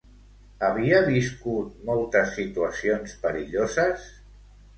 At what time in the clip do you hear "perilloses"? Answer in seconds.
3.27-4.09